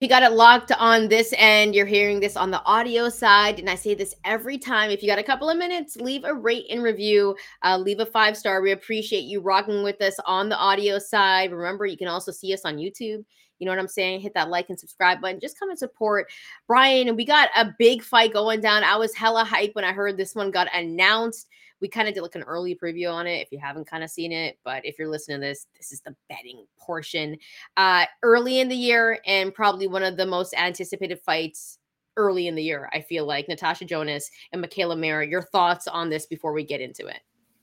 you 0.00 0.08
got 0.08 0.22
it 0.22 0.32
locked 0.32 0.72
on 0.72 1.08
this 1.08 1.34
end. 1.36 1.74
You're 1.74 1.84
hearing 1.84 2.20
this 2.20 2.34
on 2.34 2.50
the 2.50 2.64
audio 2.64 3.10
side. 3.10 3.58
And 3.58 3.68
I 3.68 3.74
say 3.74 3.94
this 3.94 4.14
every 4.24 4.56
time. 4.56 4.90
If 4.90 5.02
you 5.02 5.08
got 5.08 5.18
a 5.18 5.22
couple 5.22 5.50
of 5.50 5.58
minutes, 5.58 5.96
leave 5.96 6.24
a 6.24 6.32
rate 6.32 6.64
and 6.70 6.82
review, 6.82 7.36
uh, 7.62 7.76
leave 7.76 8.00
a 8.00 8.06
five 8.06 8.34
star. 8.34 8.62
We 8.62 8.72
appreciate 8.72 9.24
you 9.24 9.42
rocking 9.42 9.82
with 9.82 10.00
us 10.00 10.16
on 10.24 10.48
the 10.48 10.56
audio 10.56 10.98
side. 10.98 11.52
Remember, 11.52 11.84
you 11.84 11.98
can 11.98 12.08
also 12.08 12.32
see 12.32 12.54
us 12.54 12.64
on 12.64 12.78
YouTube. 12.78 13.22
You 13.58 13.66
know 13.66 13.72
what 13.72 13.78
I'm 13.78 13.88
saying? 13.88 14.22
Hit 14.22 14.32
that 14.32 14.48
like 14.48 14.70
and 14.70 14.80
subscribe 14.80 15.20
button. 15.20 15.38
Just 15.38 15.58
come 15.58 15.68
and 15.68 15.78
support 15.78 16.28
Bryan. 16.66 17.08
And 17.08 17.16
we 17.18 17.26
got 17.26 17.50
a 17.54 17.74
big 17.78 18.02
fight 18.02 18.32
going 18.32 18.62
down. 18.62 18.82
I 18.82 18.96
was 18.96 19.14
hella 19.14 19.44
hype 19.44 19.74
when 19.74 19.84
I 19.84 19.92
heard 19.92 20.16
this 20.16 20.34
one 20.34 20.50
got 20.50 20.74
announced 20.74 21.46
we 21.80 21.88
kind 21.88 22.08
of 22.08 22.14
did 22.14 22.22
like 22.22 22.34
an 22.34 22.42
early 22.42 22.74
preview 22.74 23.12
on 23.12 23.26
it 23.26 23.40
if 23.40 23.52
you 23.52 23.58
haven't 23.58 23.86
kind 23.86 24.04
of 24.04 24.10
seen 24.10 24.32
it 24.32 24.58
but 24.64 24.84
if 24.84 24.98
you're 24.98 25.08
listening 25.08 25.40
to 25.40 25.46
this 25.46 25.66
this 25.76 25.92
is 25.92 26.00
the 26.00 26.14
betting 26.28 26.64
portion 26.78 27.36
uh 27.76 28.04
early 28.22 28.60
in 28.60 28.68
the 28.68 28.76
year 28.76 29.18
and 29.26 29.54
probably 29.54 29.86
one 29.86 30.02
of 30.02 30.16
the 30.16 30.26
most 30.26 30.54
anticipated 30.54 31.18
fights 31.20 31.78
early 32.16 32.48
in 32.48 32.54
the 32.54 32.62
year 32.62 32.88
i 32.92 33.00
feel 33.00 33.26
like 33.26 33.48
natasha 33.48 33.84
jonas 33.84 34.30
and 34.52 34.62
Mikaela 34.64 34.98
mayer 34.98 35.22
your 35.22 35.42
thoughts 35.42 35.86
on 35.86 36.10
this 36.10 36.26
before 36.26 36.52
we 36.52 36.64
get 36.64 36.80
into 36.80 37.06
it 37.06 37.20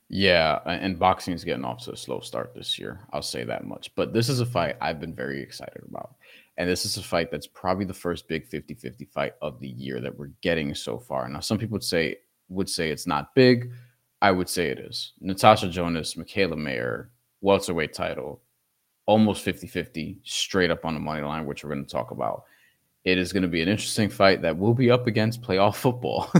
yeah, 0.09 0.59
and 0.65 0.97
boxing 0.97 1.33
is 1.33 1.43
getting 1.43 1.65
off 1.65 1.83
to 1.83 1.91
a 1.91 1.97
slow 1.97 2.21
start 2.21 2.53
this 2.55 2.79
year. 2.79 3.01
I'll 3.11 3.21
say 3.21 3.43
that 3.43 3.65
much. 3.65 3.93
But 3.95 4.13
this 4.13 4.29
is 4.29 4.39
a 4.39 4.45
fight 4.45 4.77
I've 4.79 5.01
been 5.01 5.13
very 5.13 5.41
excited 5.41 5.83
about. 5.85 6.15
And 6.57 6.69
this 6.69 6.85
is 6.85 6.97
a 6.97 7.03
fight 7.03 7.29
that's 7.29 7.45
probably 7.45 7.85
the 7.85 7.93
first 7.93 8.27
big 8.27 8.49
50-50 8.49 9.09
fight 9.11 9.33
of 9.41 9.59
the 9.59 9.67
year 9.67 9.99
that 9.99 10.17
we're 10.17 10.31
getting 10.41 10.73
so 10.73 10.97
far. 10.97 11.27
Now, 11.27 11.41
some 11.41 11.57
people 11.57 11.75
would 11.75 11.83
say 11.83 12.17
would 12.49 12.69
say 12.69 12.89
it's 12.89 13.05
not 13.05 13.35
big. 13.35 13.71
I 14.21 14.31
would 14.31 14.49
say 14.49 14.69
it 14.69 14.79
is. 14.79 15.13
Natasha 15.19 15.69
Jonas, 15.69 16.15
Mikaela 16.15 16.57
Mayer, 16.57 17.11
welterweight 17.41 17.93
title, 17.93 18.41
almost 19.05 19.43
50 19.43 19.67
50, 19.67 20.19
straight 20.23 20.71
up 20.71 20.85
on 20.85 20.93
the 20.93 20.99
money 20.99 21.21
line, 21.21 21.45
which 21.45 21.63
we're 21.63 21.73
going 21.73 21.85
to 21.85 21.91
talk 21.91 22.11
about. 22.11 22.43
It 23.03 23.17
is 23.17 23.31
going 23.31 23.43
to 23.43 23.49
be 23.49 23.61
an 23.61 23.69
interesting 23.69 24.09
fight 24.09 24.41
that 24.41 24.57
will 24.57 24.73
be 24.73 24.91
up 24.91 25.07
against 25.07 25.41
playoff 25.41 25.75
football 25.77 26.29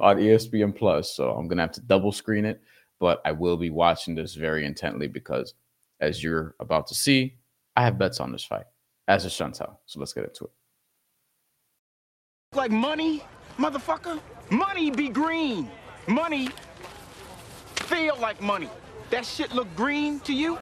on 0.00 0.16
ESPN 0.16 0.74
Plus. 0.74 1.14
So 1.14 1.30
I'm 1.30 1.48
going 1.48 1.58
to 1.58 1.64
have 1.64 1.72
to 1.72 1.80
double 1.82 2.12
screen 2.12 2.44
it, 2.44 2.62
but 3.00 3.20
I 3.24 3.32
will 3.32 3.56
be 3.56 3.70
watching 3.70 4.14
this 4.14 4.34
very 4.34 4.64
intently 4.64 5.08
because, 5.08 5.54
as 6.00 6.22
you're 6.22 6.54
about 6.60 6.86
to 6.88 6.94
see, 6.94 7.36
I 7.76 7.82
have 7.82 7.98
bets 7.98 8.20
on 8.20 8.30
this 8.32 8.44
fight, 8.44 8.66
as 9.08 9.24
is 9.24 9.32
Shantelle. 9.32 9.76
So 9.86 9.98
let's 9.98 10.12
get 10.12 10.24
into 10.24 10.44
it. 10.44 10.50
Like 12.54 12.70
money, 12.70 13.22
motherfucker? 13.58 14.20
Money 14.50 14.90
be 14.90 15.08
green. 15.08 15.68
Money 16.06 16.48
feel 17.76 18.16
like 18.20 18.40
money. 18.40 18.68
That 19.10 19.24
shit 19.24 19.52
look 19.52 19.74
green 19.74 20.20
to 20.20 20.32
you? 20.34 20.58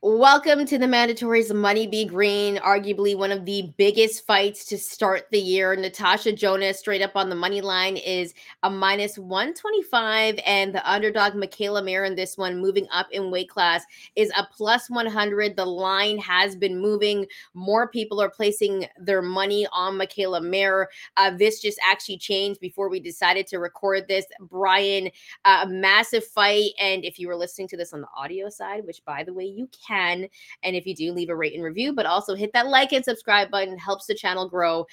Welcome 0.00 0.64
to 0.66 0.78
the 0.78 0.86
Mandatories 0.86 1.52
Money 1.52 1.88
Be 1.88 2.04
Green, 2.04 2.58
arguably 2.58 3.18
one 3.18 3.32
of 3.32 3.44
the 3.44 3.74
biggest 3.78 4.24
fights 4.28 4.64
to 4.66 4.78
start 4.78 5.26
the 5.32 5.40
year. 5.40 5.74
Natasha 5.74 6.30
Jonas, 6.32 6.78
straight 6.78 7.02
up 7.02 7.16
on 7.16 7.28
the 7.28 7.34
money 7.34 7.60
line, 7.60 7.96
is 7.96 8.32
a 8.62 8.70
minus 8.70 9.18
125, 9.18 10.38
and 10.46 10.72
the 10.72 10.88
underdog 10.88 11.32
Mikaela 11.32 11.84
Mayer 11.84 12.04
in 12.04 12.14
this 12.14 12.38
one, 12.38 12.60
moving 12.60 12.86
up 12.92 13.08
in 13.10 13.32
weight 13.32 13.48
class, 13.48 13.82
is 14.14 14.30
a 14.36 14.46
plus 14.56 14.88
100. 14.88 15.56
The 15.56 15.66
line 15.66 16.18
has 16.18 16.54
been 16.54 16.80
moving. 16.80 17.26
More 17.54 17.88
people 17.88 18.20
are 18.20 18.30
placing 18.30 18.86
their 19.00 19.20
money 19.20 19.66
on 19.72 19.98
Mikaela 19.98 20.40
Mayer. 20.40 20.88
Uh, 21.16 21.32
this 21.36 21.60
just 21.60 21.80
actually 21.84 22.18
changed 22.18 22.60
before 22.60 22.88
we 22.88 23.00
decided 23.00 23.48
to 23.48 23.58
record 23.58 24.06
this. 24.06 24.26
Bryan, 24.42 25.10
uh, 25.44 25.64
a 25.64 25.68
massive 25.68 26.24
fight. 26.24 26.70
And 26.78 27.04
if 27.04 27.18
you 27.18 27.26
were 27.26 27.34
listening 27.34 27.66
to 27.66 27.76
this 27.76 27.92
on 27.92 28.00
the 28.00 28.08
audio 28.16 28.48
side, 28.48 28.86
which 28.86 29.04
by 29.04 29.24
the 29.24 29.34
way, 29.34 29.44
you 29.44 29.68
can 29.72 29.87
can. 29.88 30.28
And 30.62 30.76
if 30.76 30.86
you 30.86 30.94
do, 30.94 31.12
leave 31.12 31.30
a 31.30 31.36
rate 31.36 31.54
and 31.54 31.64
review, 31.64 31.94
but 31.94 32.06
also 32.06 32.34
hit 32.34 32.52
that 32.52 32.68
like 32.68 32.92
and 32.92 33.04
subscribe 33.04 33.50
button, 33.50 33.78
helps 33.78 34.06
the 34.06 34.14
channel 34.14 34.48
grow. 34.48 34.86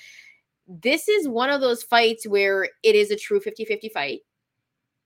This 0.68 1.10
is 1.10 1.28
one 1.28 1.50
of 1.50 1.62
those 1.62 1.84
fights 1.84 2.26
where 2.28 2.70
it 2.84 2.96
is 2.96 3.12
a 3.12 3.16
true 3.16 3.40
50 3.40 3.66
50 3.66 3.90
fight. 3.90 4.22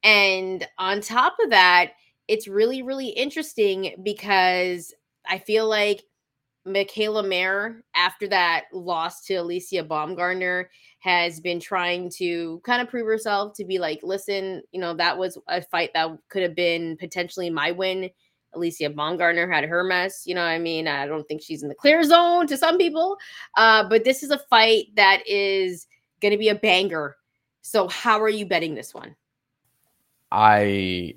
And 0.04 0.66
on 0.78 1.02
top 1.02 1.36
of 1.44 1.50
that, 1.50 1.94
it's 2.28 2.48
really, 2.48 2.82
really 2.84 3.10
interesting 3.10 3.96
because 4.04 4.94
I 5.28 5.40
feel 5.40 5.68
like 5.68 6.04
Mikaela 6.68 7.28
Mayer, 7.28 7.84
after 7.96 8.28
that 8.28 8.66
loss 8.72 9.24
to 9.26 9.34
Alycia 9.34 9.88
Baumgardner, 9.88 10.66
has 11.00 11.40
been 11.40 11.60
trying 11.60 12.10
to 12.18 12.62
kind 12.66 12.82
of 12.82 12.90
prove 12.90 13.08
herself 13.08 13.54
to 13.56 13.66
be 13.66 13.80
like, 13.80 14.00
listen, 14.04 14.62
you 14.72 14.80
know, 14.80 14.94
that 14.94 15.18
was 15.18 15.38
a 15.48 15.62
fight 15.62 15.92
that 15.94 16.10
could 16.30 16.44
have 16.44 16.56
been 16.56 16.98
potentially 16.98 17.50
my 17.50 17.72
win 17.72 18.10
Alycia 18.56 18.94
Baumgardner 18.94 19.52
had 19.52 19.64
her 19.64 19.84
mess. 19.84 20.24
You 20.26 20.36
know 20.36 20.42
I 20.42 20.60
mean? 20.60 20.88
I 20.88 21.06
don't 21.06 21.28
think 21.28 21.42
she's 21.42 21.64
in 21.64 21.70
the 21.70 21.76
clear 21.76 22.04
zone 22.04 22.48
to 22.48 22.58
some 22.58 22.78
people. 22.78 23.18
Uh, 23.56 23.88
but 23.88 24.04
this 24.04 24.24
is 24.24 24.32
a 24.32 24.40
fight 24.50 24.88
that 24.96 25.24
is 25.28 25.88
going 26.22 26.32
to 26.32 26.38
be 26.38 26.50
a 26.50 26.56
banger. 26.56 27.16
So, 27.62 27.88
how 27.88 28.20
are 28.22 28.30
you 28.30 28.46
betting 28.46 28.76
this 28.76 28.94
one? 28.94 29.16
I 30.32 31.16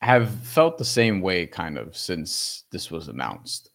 have 0.00 0.30
felt 0.30 0.78
the 0.78 0.84
same 0.84 1.20
way 1.20 1.46
kind 1.46 1.76
of 1.76 1.96
since 1.96 2.64
this 2.70 2.90
was 2.90 3.08
announced. 3.08 3.70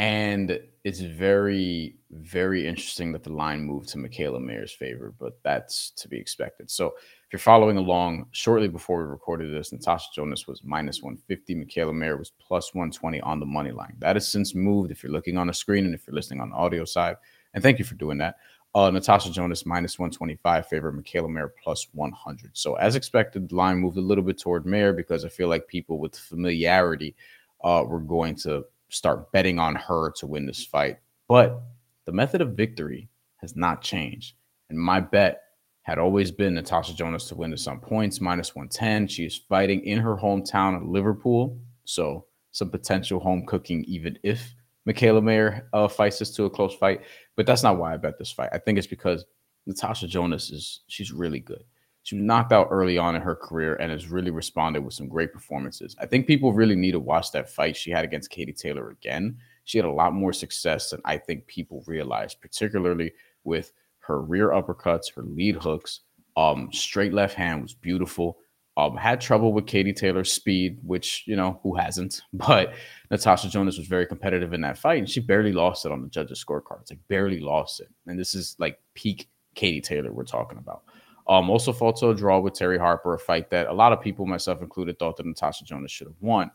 And 0.00 0.58
it's 0.82 1.00
very, 1.00 1.94
very 2.10 2.66
interesting 2.66 3.12
that 3.12 3.22
the 3.22 3.34
line 3.34 3.60
moved 3.60 3.90
to 3.90 3.98
Mikaela 3.98 4.40
Mayer's 4.40 4.72
favor, 4.72 5.12
but 5.18 5.38
that's 5.42 5.90
to 5.90 6.08
be 6.08 6.16
expected. 6.16 6.70
So 6.70 6.94
if 6.96 7.34
you're 7.34 7.38
following 7.38 7.76
along, 7.76 8.24
shortly 8.30 8.66
before 8.66 9.04
we 9.04 9.10
recorded 9.10 9.52
this, 9.52 9.74
Natasha 9.74 10.08
Jonas 10.14 10.46
was 10.46 10.64
minus 10.64 11.02
150. 11.02 11.54
Mikaela 11.54 11.94
Mayer 11.94 12.16
was 12.16 12.32
plus 12.40 12.72
120 12.72 13.20
on 13.20 13.40
the 13.40 13.44
money 13.44 13.72
line. 13.72 13.94
That 13.98 14.16
has 14.16 14.26
since 14.26 14.54
moved 14.54 14.90
if 14.90 15.02
you're 15.02 15.12
looking 15.12 15.36
on 15.36 15.48
the 15.48 15.52
screen 15.52 15.84
and 15.84 15.94
if 15.94 16.06
you're 16.06 16.14
listening 16.14 16.40
on 16.40 16.48
the 16.48 16.56
audio 16.56 16.86
side. 16.86 17.16
And 17.52 17.62
thank 17.62 17.78
you 17.78 17.84
for 17.84 17.96
doing 17.96 18.16
that. 18.18 18.36
Uh, 18.74 18.90
Natasha 18.90 19.30
Jonas 19.30 19.66
minus 19.66 19.98
125 19.98 20.66
favor 20.66 20.90
Mikaela 20.90 21.28
Mayer 21.28 21.52
plus 21.62 21.88
100. 21.92 22.56
So 22.56 22.76
as 22.76 22.96
expected, 22.96 23.50
the 23.50 23.54
line 23.54 23.76
moved 23.76 23.98
a 23.98 24.00
little 24.00 24.24
bit 24.24 24.40
toward 24.40 24.64
Mayer 24.64 24.94
because 24.94 25.26
I 25.26 25.28
feel 25.28 25.48
like 25.48 25.68
people 25.68 25.98
with 25.98 26.16
familiarity 26.16 27.14
uh, 27.62 27.84
were 27.86 28.00
going 28.00 28.34
to 28.36 28.64
start 28.90 29.32
betting 29.32 29.58
on 29.58 29.74
her 29.74 30.10
to 30.16 30.26
win 30.26 30.46
this 30.46 30.64
fight. 30.64 30.98
But 31.28 31.62
the 32.06 32.12
method 32.12 32.40
of 32.40 32.56
victory 32.56 33.08
has 33.36 33.56
not 33.56 33.82
changed. 33.82 34.34
And 34.68 34.78
my 34.78 35.00
bet 35.00 35.42
had 35.82 35.98
always 35.98 36.30
been 36.30 36.54
Natasha 36.54 36.94
Jonas 36.94 37.26
to 37.26 37.34
win 37.34 37.50
to 37.50 37.56
some 37.56 37.80
points, 37.80 38.20
minus 38.20 38.54
110. 38.54 39.08
She 39.08 39.24
is 39.24 39.36
fighting 39.48 39.84
in 39.84 39.98
her 39.98 40.16
hometown 40.16 40.76
of 40.76 40.88
Liverpool. 40.88 41.58
So 41.84 42.26
some 42.52 42.70
potential 42.70 43.20
home 43.20 43.46
cooking, 43.46 43.84
even 43.84 44.18
if 44.22 44.54
Mikaela 44.88 45.22
Mayer 45.22 45.68
uh, 45.72 45.88
fights 45.88 46.18
this 46.18 46.30
to 46.36 46.44
a 46.44 46.50
close 46.50 46.74
fight. 46.74 47.02
But 47.36 47.46
that's 47.46 47.62
not 47.62 47.78
why 47.78 47.94
I 47.94 47.96
bet 47.96 48.18
this 48.18 48.32
fight. 48.32 48.50
I 48.52 48.58
think 48.58 48.78
it's 48.78 48.86
because 48.86 49.24
Natasha 49.66 50.06
Jonas 50.06 50.50
is 50.50 50.80
she's 50.88 51.12
really 51.12 51.40
good. 51.40 51.64
She 52.10 52.16
was 52.16 52.24
knocked 52.24 52.52
out 52.52 52.66
early 52.72 52.98
on 52.98 53.14
in 53.14 53.22
her 53.22 53.36
career 53.36 53.76
and 53.76 53.92
has 53.92 54.08
really 54.08 54.32
responded 54.32 54.84
with 54.84 54.94
some 54.94 55.06
great 55.06 55.32
performances. 55.32 55.94
I 56.00 56.06
think 56.06 56.26
people 56.26 56.52
really 56.52 56.74
need 56.74 56.90
to 56.90 56.98
watch 56.98 57.30
that 57.30 57.48
fight 57.48 57.76
she 57.76 57.92
had 57.92 58.04
against 58.04 58.30
Katie 58.30 58.52
Taylor 58.52 58.90
again. 58.90 59.38
She 59.62 59.78
had 59.78 59.84
a 59.84 59.92
lot 59.92 60.12
more 60.12 60.32
success 60.32 60.90
than 60.90 61.00
I 61.04 61.18
think 61.18 61.46
people 61.46 61.84
realize, 61.86 62.34
particularly 62.34 63.12
with 63.44 63.70
her 64.00 64.22
rear 64.22 64.48
uppercuts, 64.48 65.14
her 65.14 65.22
lead 65.22 65.54
hooks. 65.54 66.00
Um, 66.36 66.72
straight 66.72 67.14
left 67.14 67.34
hand 67.34 67.62
was 67.62 67.74
beautiful. 67.74 68.38
Um, 68.76 68.96
had 68.96 69.20
trouble 69.20 69.52
with 69.52 69.68
Katie 69.68 69.92
Taylor's 69.92 70.32
speed, 70.32 70.80
which 70.82 71.22
you 71.28 71.36
know 71.36 71.60
who 71.62 71.76
hasn't. 71.76 72.22
But 72.32 72.72
Natasha 73.12 73.48
Jonas 73.48 73.78
was 73.78 73.86
very 73.86 74.06
competitive 74.06 74.52
in 74.52 74.62
that 74.62 74.78
fight, 74.78 74.98
and 74.98 75.08
she 75.08 75.20
barely 75.20 75.52
lost 75.52 75.86
it 75.86 75.92
on 75.92 76.02
the 76.02 76.08
judges' 76.08 76.44
scorecards. 76.44 76.90
Like 76.90 77.06
barely 77.06 77.38
lost 77.38 77.78
it. 77.78 77.88
And 78.08 78.18
this 78.18 78.34
is 78.34 78.56
like 78.58 78.80
peak 78.94 79.28
Katie 79.54 79.80
Taylor 79.80 80.12
we're 80.12 80.24
talking 80.24 80.58
about. 80.58 80.82
Um, 81.30 81.48
also 81.48 81.72
fought 81.72 81.96
to 81.98 82.08
a 82.08 82.14
draw 82.14 82.40
with 82.40 82.54
Terri 82.54 82.76
Harper, 82.76 83.14
a 83.14 83.18
fight 83.18 83.50
that 83.50 83.68
a 83.68 83.72
lot 83.72 83.92
of 83.92 84.00
people, 84.00 84.26
myself 84.26 84.62
included, 84.62 84.98
thought 84.98 85.16
that 85.16 85.26
Natasha 85.26 85.64
Jonas 85.64 85.92
should 85.92 86.08
have 86.08 86.20
won, 86.20 86.50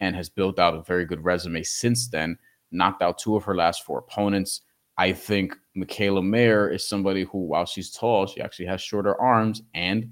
and 0.00 0.16
has 0.16 0.30
built 0.30 0.58
out 0.58 0.74
a 0.74 0.82
very 0.82 1.04
good 1.04 1.22
resume 1.22 1.62
since 1.62 2.08
then. 2.08 2.38
Knocked 2.72 3.02
out 3.02 3.18
two 3.18 3.36
of 3.36 3.44
her 3.44 3.54
last 3.54 3.84
four 3.84 3.98
opponents. 3.98 4.62
I 4.96 5.12
think 5.12 5.54
Mikaela 5.76 6.24
Mayer 6.24 6.70
is 6.70 6.88
somebody 6.88 7.24
who, 7.24 7.38
while 7.38 7.66
she's 7.66 7.90
tall, 7.90 8.26
she 8.26 8.40
actually 8.40 8.64
has 8.64 8.80
shorter 8.80 9.20
arms. 9.20 9.62
And 9.74 10.10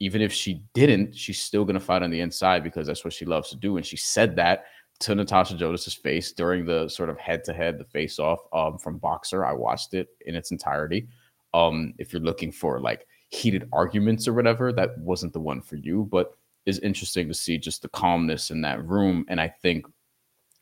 even 0.00 0.20
if 0.20 0.34
she 0.34 0.62
didn't, 0.74 1.16
she's 1.16 1.40
still 1.40 1.64
going 1.64 1.74
to 1.74 1.80
fight 1.80 2.02
on 2.02 2.10
the 2.10 2.20
inside 2.20 2.62
because 2.62 2.86
that's 2.86 3.04
what 3.04 3.14
she 3.14 3.24
loves 3.24 3.48
to 3.50 3.56
do. 3.56 3.78
And 3.78 3.86
she 3.86 3.96
said 3.96 4.36
that 4.36 4.66
to 5.00 5.14
Natasha 5.14 5.56
Jonas's 5.56 5.94
face 5.94 6.32
during 6.32 6.66
the 6.66 6.88
sort 6.88 7.08
of 7.08 7.18
head 7.18 7.42
to 7.44 7.54
head, 7.54 7.78
the 7.78 7.84
face 7.84 8.18
off 8.18 8.40
um, 8.52 8.76
from 8.76 9.00
Boxxer. 9.00 9.48
I 9.48 9.54
watched 9.54 9.94
it 9.94 10.08
in 10.26 10.34
its 10.34 10.50
entirety. 10.50 11.08
Um, 11.54 11.94
if 11.96 12.12
you're 12.12 12.20
looking 12.20 12.52
for 12.52 12.80
like 12.80 13.06
heated 13.28 13.68
arguments 13.72 14.28
or 14.28 14.32
whatever, 14.32 14.72
that 14.72 14.98
wasn't 14.98 15.32
the 15.32 15.40
one 15.40 15.60
for 15.60 15.76
you, 15.76 16.08
but 16.10 16.32
is 16.64 16.78
interesting 16.80 17.28
to 17.28 17.34
see 17.34 17.58
just 17.58 17.82
the 17.82 17.88
calmness 17.88 18.50
in 18.50 18.60
that 18.62 18.84
room. 18.84 19.24
And 19.28 19.40
I 19.40 19.48
think 19.48 19.86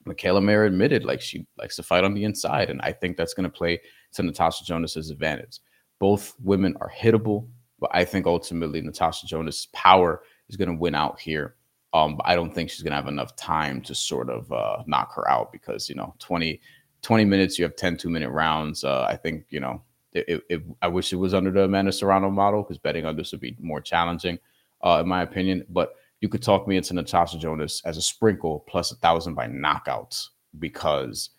Mikaela 0.06 0.42
Mayer 0.42 0.64
admitted 0.64 1.04
like 1.04 1.20
she 1.20 1.46
likes 1.56 1.76
to 1.76 1.82
fight 1.82 2.04
on 2.04 2.14
the 2.14 2.24
inside, 2.24 2.70
and 2.70 2.80
I 2.82 2.92
think 2.92 3.16
that's 3.16 3.34
going 3.34 3.50
to 3.50 3.56
play 3.56 3.80
to 4.14 4.22
Natasha 4.22 4.64
Jonas's 4.64 5.10
advantage. 5.10 5.60
Both 5.98 6.34
women 6.42 6.76
are 6.80 6.90
hittable, 6.94 7.48
but 7.78 7.90
I 7.94 8.04
think 8.04 8.26
ultimately 8.26 8.80
Natasha 8.82 9.26
Jonas's 9.26 9.66
power 9.72 10.22
is 10.48 10.56
going 10.56 10.68
to 10.68 10.78
win 10.78 10.94
out 10.94 11.18
here. 11.20 11.54
Um, 11.94 12.16
but 12.16 12.26
I 12.26 12.34
don't 12.34 12.52
think 12.52 12.70
she's 12.70 12.82
going 12.82 12.90
to 12.90 12.96
have 12.96 13.06
enough 13.06 13.36
time 13.36 13.80
to 13.82 13.94
sort 13.94 14.28
of 14.28 14.50
uh, 14.52 14.82
knock 14.86 15.14
her 15.14 15.30
out 15.30 15.52
because 15.52 15.88
you 15.88 15.94
know 15.94 16.14
20 16.18 16.60
20 17.04 17.24
minutes, 17.24 17.58
you 17.58 17.64
have 17.64 17.76
10 17.76 17.98
two 17.98 18.10
minute 18.10 18.30
rounds. 18.30 18.82
Uh, 18.82 19.06
I 19.08 19.14
think, 19.16 19.44
you 19.50 19.60
know, 19.60 19.82
it, 20.14 20.42
it, 20.48 20.62
I 20.80 20.88
wish 20.88 21.12
it 21.12 21.16
was 21.16 21.34
under 21.34 21.50
the 21.50 21.64
Amanda 21.64 21.92
Serrano 21.92 22.30
model 22.30 22.62
because 22.62 22.78
betting 22.78 23.04
on 23.04 23.16
this 23.16 23.32
would 23.32 23.40
be 23.40 23.56
more 23.60 23.80
challenging, 23.80 24.38
uh, 24.82 25.00
in 25.02 25.08
my 25.08 25.22
opinion. 25.22 25.64
But 25.68 25.94
you 26.20 26.28
could 26.28 26.42
talk 26.42 26.66
me 26.66 26.76
into 26.76 26.94
Natasha 26.94 27.38
Jonas 27.38 27.82
as 27.84 27.96
a 27.96 28.02
sprinkle 28.02 28.64
plus 28.68 28.92
a 28.92 28.96
thousand 28.96 29.34
by 29.34 29.46
knockouts 29.46 30.28
because 30.58 31.30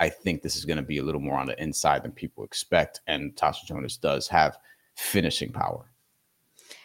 I 0.00 0.08
think 0.08 0.42
this 0.42 0.56
is 0.56 0.64
going 0.64 0.78
to 0.78 0.82
be 0.82 0.98
a 0.98 1.02
little 1.02 1.20
more 1.20 1.38
on 1.38 1.46
the 1.46 1.62
inside 1.62 2.02
than 2.02 2.12
people 2.12 2.42
expect. 2.42 3.00
And 3.06 3.26
Natasha 3.26 3.66
Jonas 3.66 3.96
does 3.96 4.26
have 4.28 4.58
finishing 4.96 5.52
power. 5.52 5.91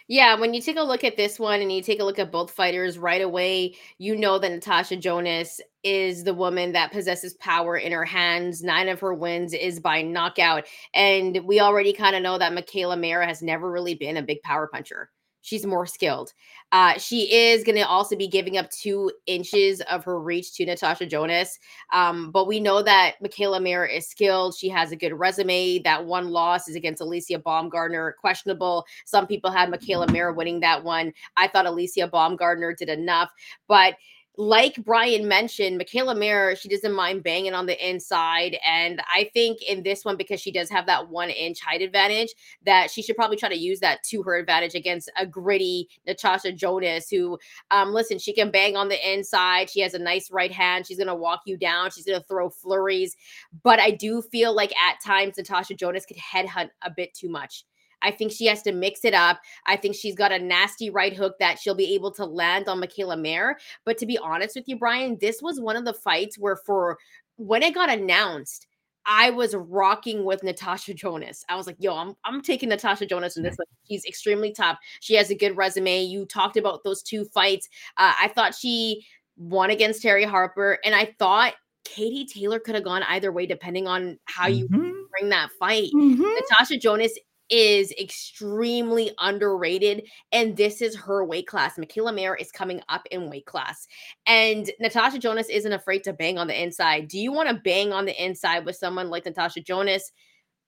Yeah, 0.09 0.39
when 0.39 0.53
you 0.53 0.61
take 0.61 0.77
a 0.77 0.83
look 0.83 1.03
at 1.03 1.17
this 1.17 1.37
one 1.37 1.61
and 1.61 1.71
you 1.71 1.81
take 1.81 1.99
a 1.99 2.03
look 2.03 2.17
at 2.19 2.31
both 2.31 2.51
fighters 2.51 2.97
right 2.97 3.21
away, 3.21 3.75
you 3.97 4.15
know 4.15 4.39
that 4.39 4.51
Natasha 4.51 4.95
Jonas 4.95 5.59
is 5.83 6.23
the 6.23 6.33
woman 6.33 6.71
that 6.73 6.93
possesses 6.93 7.33
power 7.35 7.75
in 7.75 7.91
her 7.91 8.05
hands. 8.05 8.63
Nine 8.63 8.87
of 8.87 9.01
her 9.01 9.13
wins 9.13 9.53
is 9.53 9.79
by 9.81 10.01
knockout. 10.01 10.65
And 10.93 11.41
we 11.45 11.59
already 11.59 11.91
kind 11.91 12.15
of 12.15 12.21
know 12.23 12.37
that 12.37 12.53
Mikaela 12.53 12.97
Mayer 12.97 13.21
has 13.21 13.41
never 13.41 13.69
really 13.69 13.95
been 13.95 14.15
a 14.17 14.21
big 14.23 14.41
power 14.43 14.67
puncher 14.67 15.09
she's 15.47 15.65
more 15.65 15.85
skilled. 15.85 16.33
Uh, 16.73 16.97
she 16.97 17.33
is 17.33 17.63
going 17.63 17.77
to 17.77 17.87
also 17.87 18.17
be 18.17 18.27
giving 18.27 18.57
up 18.57 18.69
two 18.69 19.09
inches 19.27 19.79
of 19.89 20.03
her 20.03 20.19
reach 20.19 20.53
to 20.53 20.65
Natasha 20.65 21.05
Jonas. 21.05 21.57
Um, 21.93 22.31
but 22.31 22.47
we 22.47 22.59
know 22.59 22.83
that 22.83 23.15
Mikaela 23.23 23.61
Mayer 23.63 23.85
is 23.85 24.09
skilled. 24.09 24.55
She 24.55 24.67
has 24.67 24.91
a 24.91 24.97
good 24.97 25.13
resume. 25.13 25.79
That 25.79 26.03
one 26.03 26.31
loss 26.31 26.67
is 26.67 26.75
against 26.75 27.01
Alycia 27.01 27.41
Baumgardner, 27.41 28.11
questionable. 28.19 28.85
Some 29.05 29.25
people 29.25 29.49
had 29.49 29.71
Mikaela 29.71 30.11
Mayer 30.11 30.33
winning 30.33 30.59
that 30.59 30.83
one. 30.83 31.13
I 31.37 31.47
thought 31.47 31.65
Alycia 31.65 32.11
Baumgardner 32.11 32.75
did 32.75 32.89
enough. 32.89 33.31
But 33.69 33.95
like 34.39 34.75
Brian 34.83 35.27
mentioned, 35.27 35.81
Mikaela 35.81 36.15
Mayer, 36.15 36.55
she 36.55 36.69
doesn't 36.69 36.93
mind 36.93 37.23
banging 37.23 37.55
on 37.55 37.65
the 37.65 37.89
inside. 37.89 38.57
And 38.63 39.01
I 39.11 39.31
think 39.33 39.63
in 39.63 39.81
this 39.81 40.05
one, 40.05 40.15
because 40.15 40.39
she 40.39 40.51
does 40.51 40.69
have 40.69 40.85
that 40.85 41.09
one 41.09 41.31
inch 41.31 41.59
height 41.59 41.81
advantage, 41.81 42.29
that 42.63 42.91
she 42.91 43.01
should 43.01 43.15
probably 43.15 43.37
try 43.37 43.49
to 43.49 43.57
use 43.57 43.79
that 43.79 44.03
to 44.03 44.21
her 44.21 44.35
advantage 44.37 44.75
against 44.75 45.11
a 45.17 45.25
gritty 45.25 45.89
Natasha 46.05 46.51
Jonas, 46.51 47.09
who, 47.09 47.39
um, 47.71 47.93
listen, 47.93 48.19
she 48.19 48.31
can 48.31 48.51
bang 48.51 48.75
on 48.75 48.89
the 48.89 49.11
inside. 49.11 49.71
She 49.71 49.79
has 49.79 49.95
a 49.95 49.99
nice 49.99 50.29
right 50.29 50.51
hand. 50.51 50.85
She's 50.85 50.97
going 50.97 51.07
to 51.07 51.15
walk 51.15 51.41
you 51.47 51.57
down. 51.57 51.89
She's 51.89 52.05
going 52.05 52.19
to 52.19 52.27
throw 52.27 52.51
flurries. 52.51 53.15
But 53.63 53.79
I 53.79 53.89
do 53.89 54.21
feel 54.21 54.55
like 54.55 54.71
at 54.77 55.01
times 55.03 55.37
Natasha 55.37 55.73
Jonas 55.73 56.05
could 56.05 56.17
headhunt 56.17 56.69
a 56.83 56.91
bit 56.91 57.15
too 57.15 57.29
much. 57.29 57.65
I 58.01 58.11
think 58.11 58.31
she 58.31 58.45
has 58.45 58.61
to 58.63 58.71
mix 58.71 59.03
it 59.05 59.13
up. 59.13 59.39
I 59.65 59.75
think 59.75 59.95
she's 59.95 60.15
got 60.15 60.31
a 60.31 60.39
nasty 60.39 60.89
right 60.89 61.13
hook 61.13 61.35
that 61.39 61.59
she'll 61.59 61.75
be 61.75 61.93
able 61.95 62.11
to 62.11 62.25
land 62.25 62.67
on 62.67 62.81
Mikaela 62.81 63.19
Mayer. 63.19 63.57
But 63.85 63.97
to 63.99 64.05
be 64.05 64.17
honest 64.17 64.55
with 64.55 64.67
you, 64.67 64.77
Bryan, 64.77 65.17
this 65.19 65.41
was 65.41 65.59
one 65.59 65.75
of 65.75 65.85
the 65.85 65.93
fights 65.93 66.37
where 66.37 66.55
for 66.55 66.97
when 67.37 67.63
it 67.63 67.73
got 67.73 67.89
announced, 67.89 68.67
I 69.09 69.29
was 69.29 69.55
rocking 69.55 70.25
with 70.25 70.43
Natasha 70.43 70.93
Jonas. 70.93 71.45
I 71.47 71.55
was 71.55 71.65
like, 71.65 71.77
yo, 71.79 71.95
I'm, 71.95 72.13
I'm 72.25 72.41
taking 72.41 72.67
Natasha 72.67 73.05
Jonas 73.05 73.37
in 73.37 73.43
this. 73.43 73.55
Like, 73.57 73.69
she's 73.87 74.03
extremely 74.05 74.51
tough. 74.51 74.77
She 74.99 75.13
has 75.13 75.29
a 75.29 75.35
good 75.35 75.55
resume. 75.55 76.03
You 76.03 76.25
talked 76.25 76.57
about 76.57 76.83
those 76.83 77.01
two 77.01 77.23
fights. 77.25 77.69
Uh, 77.95 78.13
I 78.19 78.27
thought 78.27 78.53
she 78.53 79.05
won 79.37 79.69
against 79.69 80.03
Terri 80.03 80.25
Harper, 80.25 80.79
and 80.83 80.93
I 80.93 81.15
thought 81.19 81.53
Katie 81.85 82.25
Taylor 82.25 82.59
could 82.59 82.75
have 82.75 82.83
gone 82.83 83.03
either 83.03 83.31
way 83.31 83.45
depending 83.45 83.87
on 83.87 84.19
how 84.25 84.47
you 84.47 84.67
mm-hmm. 84.67 84.91
bring 85.09 85.29
that 85.29 85.51
fight. 85.57 85.89
Mm-hmm. 85.95 86.21
Natasha 86.21 86.77
Jonas 86.77 87.17
is 87.49 87.91
extremely 87.93 89.11
underrated, 89.19 90.07
and 90.31 90.57
this 90.57 90.81
is 90.81 90.95
her 90.95 91.23
weight 91.25 91.47
class. 91.47 91.77
Mikaela 91.77 92.13
Mayer 92.13 92.35
is 92.35 92.51
coming 92.51 92.81
up 92.89 93.07
in 93.11 93.29
weight 93.29 93.45
class, 93.45 93.87
and 94.25 94.69
Natasha 94.79 95.19
Jonas 95.19 95.49
isn't 95.49 95.73
afraid 95.73 96.03
to 96.03 96.13
bang 96.13 96.37
on 96.37 96.47
the 96.47 96.61
inside. 96.61 97.07
Do 97.07 97.19
you 97.19 97.31
want 97.31 97.49
to 97.49 97.55
bang 97.55 97.93
on 97.93 98.05
the 98.05 98.23
inside 98.23 98.65
with 98.65 98.75
someone 98.75 99.09
like 99.09 99.25
Natasha 99.25 99.61
Jonas? 99.61 100.11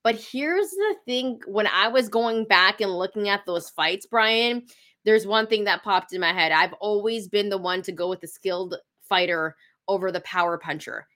But 0.04 0.16
here's 0.16 0.70
the 0.70 0.96
thing 1.06 1.40
when 1.46 1.68
I 1.68 1.90
was 1.90 2.08
going 2.08 2.46
back 2.46 2.80
and 2.82 2.92
looking 2.92 3.28
at 3.28 3.46
those 3.46 3.70
fights, 3.70 4.06
Bryan, 4.06 4.64
there's 5.06 5.28
one 5.28 5.48
thing 5.48 5.66
that 5.66 5.84
popped 5.84 6.14
in 6.14 6.22
my 6.22 6.34
head. 6.34 6.52
I've 6.52 6.74
always 6.74 7.28
been 7.28 7.50
the 7.50 7.58
one 7.58 7.82
to 7.84 7.92
go 7.92 8.10
with 8.10 8.22
the 8.22 8.28
skilled 8.28 8.76
fighter 9.08 9.56
over 9.88 10.12
the 10.12 10.22
power 10.22 10.58
puncher. 10.58 11.08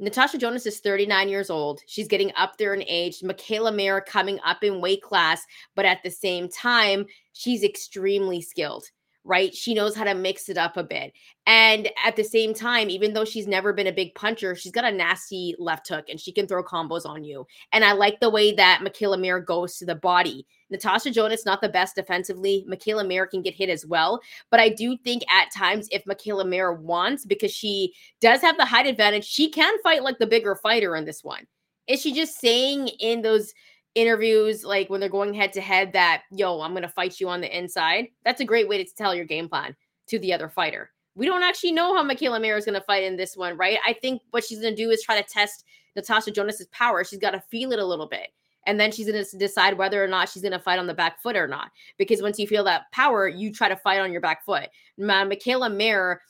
Natasha 0.00 0.38
Jonas 0.38 0.64
is 0.66 0.78
39 0.78 1.28
years 1.28 1.50
old. 1.50 1.80
She's 1.86 2.06
getting 2.06 2.32
up 2.36 2.56
there 2.56 2.72
in 2.72 2.84
age. 2.86 3.20
Mikaela 3.20 3.74
Mayer 3.74 4.00
coming 4.00 4.38
up 4.44 4.62
in 4.62 4.80
weight 4.80 5.02
class, 5.02 5.42
but 5.74 5.84
at 5.84 6.02
the 6.04 6.10
same 6.10 6.48
time, 6.48 7.06
she's 7.32 7.64
extremely 7.64 8.40
skilled 8.40 8.84
right? 9.28 9.54
She 9.54 9.74
knows 9.74 9.94
how 9.94 10.04
to 10.04 10.14
mix 10.14 10.48
it 10.48 10.56
up 10.56 10.78
a 10.78 10.82
bit. 10.82 11.12
And 11.46 11.90
at 12.02 12.16
the 12.16 12.24
same 12.24 12.54
time, 12.54 12.88
even 12.88 13.12
though 13.12 13.26
she's 13.26 13.46
never 13.46 13.74
been 13.74 13.86
a 13.86 13.92
big 13.92 14.14
puncher, 14.14 14.54
she's 14.54 14.72
got 14.72 14.86
a 14.86 14.90
nasty 14.90 15.54
left 15.58 15.86
hook 15.86 16.06
and 16.08 16.18
she 16.18 16.32
can 16.32 16.46
throw 16.46 16.64
combos 16.64 17.04
on 17.04 17.24
you. 17.24 17.46
And 17.72 17.84
I 17.84 17.92
like 17.92 18.20
the 18.20 18.30
way 18.30 18.52
that 18.52 18.80
Mikaela 18.82 19.20
Mayer 19.20 19.38
goes 19.38 19.76
to 19.76 19.84
the 19.84 19.94
body. 19.94 20.46
Natasha 20.70 21.10
Jonas 21.10 21.44
not 21.44 21.60
the 21.60 21.68
best 21.68 21.94
defensively. 21.94 22.64
Mikaela 22.68 23.06
Mayer 23.06 23.26
can 23.26 23.42
get 23.42 23.54
hit 23.54 23.68
as 23.68 23.84
well, 23.84 24.20
but 24.50 24.60
I 24.60 24.70
do 24.70 24.96
think 24.96 25.22
at 25.30 25.52
times 25.54 25.88
if 25.92 26.04
Mikaela 26.06 26.48
Mayer 26.48 26.72
wants, 26.72 27.26
because 27.26 27.52
she 27.52 27.92
does 28.22 28.40
have 28.40 28.56
the 28.56 28.64
height 28.64 28.86
advantage, 28.86 29.26
she 29.26 29.50
can 29.50 29.74
fight 29.82 30.02
like 30.02 30.18
the 30.18 30.26
bigger 30.26 30.56
fighter 30.56 30.96
in 30.96 31.04
this 31.04 31.22
one. 31.22 31.46
Is 31.86 32.00
she 32.00 32.14
just 32.14 32.40
saying 32.40 32.88
in 32.98 33.20
those 33.20 33.52
interviews, 34.00 34.64
like 34.64 34.88
when 34.88 35.00
they're 35.00 35.08
going 35.08 35.34
head 35.34 35.52
to 35.54 35.60
head, 35.60 35.92
that, 35.92 36.22
yo, 36.30 36.60
I'm 36.60 36.72
going 36.72 36.82
to 36.82 36.88
fight 36.88 37.20
you 37.20 37.28
on 37.28 37.40
the 37.40 37.58
inside. 37.58 38.08
That's 38.24 38.40
a 38.40 38.44
great 38.44 38.68
way 38.68 38.82
to 38.82 38.94
tell 38.94 39.14
your 39.14 39.24
game 39.24 39.48
plan 39.48 39.74
to 40.08 40.18
the 40.18 40.32
other 40.32 40.48
fighter. 40.48 40.90
We 41.14 41.26
don't 41.26 41.42
actually 41.42 41.72
know 41.72 41.94
how 41.94 42.08
Mikaela 42.08 42.40
Mayer 42.40 42.56
is 42.56 42.64
going 42.64 42.78
to 42.78 42.86
fight 42.86 43.02
in 43.02 43.16
this 43.16 43.36
one, 43.36 43.56
right? 43.56 43.78
I 43.84 43.92
think 43.92 44.22
what 44.30 44.44
she's 44.44 44.60
going 44.60 44.76
to 44.76 44.82
do 44.82 44.90
is 44.90 45.02
try 45.02 45.20
to 45.20 45.28
test 45.28 45.64
Natasha 45.96 46.30
Jonas's 46.30 46.68
power. 46.68 47.02
She's 47.02 47.18
got 47.18 47.32
to 47.32 47.42
feel 47.50 47.72
it 47.72 47.80
a 47.80 47.84
little 47.84 48.06
bit. 48.06 48.28
And 48.66 48.78
then 48.78 48.92
she's 48.92 49.10
going 49.10 49.24
to 49.24 49.38
decide 49.38 49.78
whether 49.78 50.02
or 50.02 50.08
not 50.08 50.28
she's 50.28 50.42
going 50.42 50.52
to 50.52 50.60
fight 50.60 50.78
on 50.78 50.86
the 50.86 50.94
back 50.94 51.20
foot 51.20 51.36
or 51.36 51.48
not. 51.48 51.70
Because 51.96 52.22
once 52.22 52.38
you 52.38 52.46
feel 52.46 52.62
that 52.64 52.90
power, 52.92 53.26
you 53.26 53.52
try 53.52 53.68
to 53.68 53.76
fight 53.76 54.00
on 54.00 54.12
your 54.12 54.20
back 54.20 54.44
foot. 54.44 54.68
Mikaela 55.00 55.74
Mayer, 55.74 56.20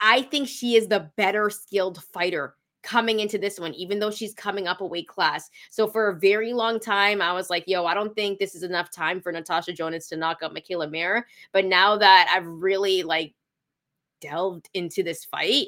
I 0.00 0.22
think 0.22 0.46
she 0.46 0.76
is 0.76 0.88
the 0.88 1.10
better 1.16 1.50
skilled 1.50 2.02
fighter 2.12 2.54
coming 2.86 3.18
into 3.18 3.36
this 3.36 3.58
one, 3.58 3.74
even 3.74 3.98
though 3.98 4.12
she's 4.12 4.32
coming 4.32 4.68
up 4.68 4.80
a 4.80 4.86
weight 4.86 5.08
class. 5.08 5.50
So 5.70 5.88
for 5.88 6.08
a 6.08 6.18
very 6.18 6.52
long 6.52 6.78
time, 6.78 7.20
I 7.20 7.32
was 7.32 7.50
like, 7.50 7.64
yo, 7.66 7.84
I 7.84 7.94
don't 7.94 8.14
think 8.14 8.38
this 8.38 8.54
is 8.54 8.62
enough 8.62 8.92
time 8.92 9.20
for 9.20 9.32
Natasha 9.32 9.72
Jonas 9.72 10.08
to 10.08 10.16
knock 10.16 10.38
out 10.42 10.54
Mikaela 10.54 10.88
Mayer. 10.88 11.26
But 11.52 11.64
now 11.64 11.96
that 11.96 12.32
I've 12.32 12.46
really 12.46 13.02
like 13.02 13.34
delved 14.20 14.70
into 14.72 15.02
this 15.02 15.24
fight, 15.24 15.66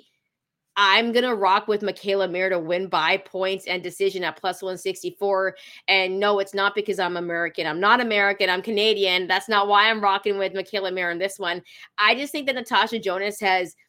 I'm 0.77 1.11
gonna 1.11 1.35
rock 1.35 1.67
with 1.67 1.83
Mikaela 1.83 2.31
Mayer 2.31 2.51
to 2.51 2.61
win 2.61 2.87
by 2.87 3.17
points 3.17 3.67
and 3.67 3.83
decision 3.83 4.23
at 4.23 4.41
plus 4.41 4.63
164. 4.63 5.57
And 5.89 6.21
no, 6.21 6.39
it's 6.39 6.55
not 6.55 6.77
because 6.77 7.01
I'm 7.01 7.17
American. 7.17 7.67
I'm 7.67 7.81
not 7.81 8.01
American. 8.01 8.49
I'm 8.49 8.63
Canadian. 8.63 9.27
That's 9.27 9.49
not 9.49 9.67
why 9.67 9.91
I'm 9.91 10.01
rocking 10.01 10.39
with 10.39 10.53
Mikaela 10.55 10.95
Mayer 10.95 11.11
in 11.11 11.19
this 11.19 11.37
one. 11.37 11.63
I 11.99 12.15
just 12.15 12.31
think 12.31 12.47
that 12.47 12.55
Natasha 12.55 13.01
Jonas 13.01 13.41
has– 13.41 13.75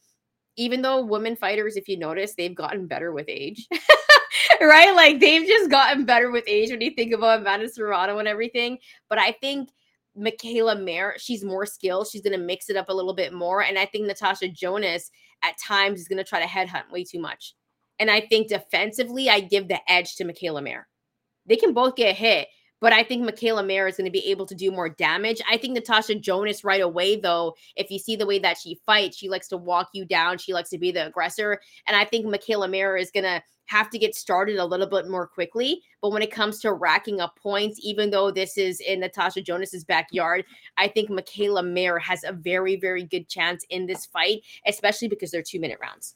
even 0.58 0.82
though 0.82 1.06
women 1.06 1.36
fighters, 1.36 1.76
if 1.76 1.88
you 1.88 1.98
notice, 1.98 2.36
they've 2.36 2.56
gotten 2.56 2.88
better 2.88 3.12
with 3.12 3.26
age. 3.30 3.68
right? 4.62 4.96
Like 4.96 5.20
they've 5.20 5.48
just 5.48 5.70
gotten 5.70 6.06
better 6.06 6.32
with 6.32 6.44
age 6.48 6.70
when 6.70 6.82
you 6.82 6.92
think 6.92 7.14
about 7.14 7.42
Amanda 7.42 7.70
Serrano 7.70 8.20
and 8.20 8.28
everything. 8.28 8.78
But 9.10 9.20
I 9.20 9.32
think 9.34 9.70
Mikaela 10.18 10.82
Mayer, 10.82 11.16
she's 11.18 11.44
more 11.44 11.66
skilled. 11.66 12.08
She's 12.08 12.22
going 12.22 12.38
to 12.38 12.46
mix 12.46 12.70
it 12.70 12.78
up 12.78 12.90
a 12.90 12.94
little 12.94 13.14
bit 13.14 13.34
more. 13.34 13.64
And 13.64 13.78
I 13.78 13.86
think 13.86 14.06
Natasha 14.06 14.48
Jonas 14.50 15.12
at 15.44 15.56
times 15.66 16.00
is 16.00 16.08
going 16.08 16.18
to 16.18 16.24
try 16.24 16.40
to 16.40 16.48
headhunt 16.48 16.92
way 16.92 17.04
too 17.04 17.20
much. 17.20 17.56
And 18.00 18.10
I 18.10 18.22
think 18.22 18.48
defensively, 18.48 19.30
I 19.30 19.42
give 19.42 19.68
the 19.68 19.80
edge 19.92 20.16
to 20.16 20.26
Mikaela 20.26 20.64
Mayer. 20.64 20.88
They 21.46 21.58
can 21.58 21.74
both 21.74 21.96
get 21.96 22.16
hit, 22.16 22.48
but 22.80 22.94
I 22.94 23.04
think 23.04 23.28
Mikaela 23.28 23.66
Mayer 23.66 23.88
is 23.88 23.98
going 23.98 24.06
to 24.06 24.12
be 24.12 24.26
able 24.30 24.46
to 24.46 24.56
do 24.56 24.72
more 24.72 24.90
damage. 24.90 25.42
I 25.50 25.58
think 25.58 25.74
Natasha 25.74 26.16
Jonas 26.16 26.64
right 26.64 26.82
away, 26.82 27.20
though, 27.20 27.56
if 27.76 27.92
you 27.92 28.00
see 28.00 28.16
the 28.16 28.26
way 28.26 28.40
that 28.40 28.58
she 28.58 28.80
fights, 28.86 29.18
she 29.18 29.30
likes 29.30 29.48
to 29.50 29.58
walk 29.58 29.90
you 29.94 30.06
down. 30.06 30.38
She 30.38 30.54
likes 30.54 30.70
to 30.70 30.78
be 30.78 30.92
the 30.92 31.08
aggressor. 31.08 31.60
And 31.88 31.96
I 31.96 32.06
think 32.06 32.26
Mikaela 32.26 32.70
Mayer 32.70 32.96
is 32.96 33.12
going 33.12 33.26
to 33.26 33.42
have 33.66 33.90
to 33.92 34.00
get 34.00 34.16
started 34.16 34.58
a 34.58 34.66
little 34.66 34.88
bit 34.88 35.08
more 35.08 35.28
quickly. 35.28 35.84
But 36.02 36.12
when 36.12 36.24
it 36.24 36.32
comes 36.32 36.60
to 36.62 36.74
racking 36.74 37.22
up 37.22 37.38
points, 37.38 37.80
even 37.84 38.10
though 38.10 38.32
this 38.32 38.58
is 38.58 38.80
in 38.80 39.00
Natasha 39.00 39.42
Jonas's 39.42 39.84
backyard, 39.84 40.44
I 40.78 40.88
think 40.88 41.10
Mikaela 41.10 41.66
Mayer 41.66 42.00
has 42.00 42.24
a 42.24 42.34
very, 42.34 42.78
very 42.78 43.04
good 43.04 43.30
chance 43.30 43.64
in 43.70 43.86
this 43.86 44.08
fight, 44.08 44.42
especially 44.66 45.08
because 45.08 45.30
they're 45.30 45.44
two 45.44 45.60
minute 45.60 45.78
rounds. 45.80 46.16